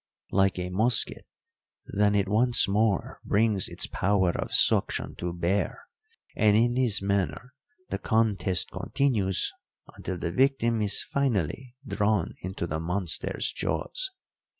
[0.31, 1.27] "Like a musket,
[1.85, 5.79] than it once more brings its power of suction to bear;
[6.35, 7.53] and in this manner
[7.91, 9.53] the contest continues
[9.95, 14.09] until the victim is finally drawn into the monster's jaws.